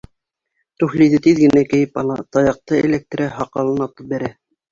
Туфлиҙы 0.83 1.19
тиҙ 1.27 1.41
генә 1.41 1.63
кейеп 1.73 2.01
ала, 2.03 2.17
таяҡты 2.37 2.79
эләктерә, 2.87 3.27
һаҡалын 3.37 3.87
атып 3.89 4.09
бәрә. 4.15 4.35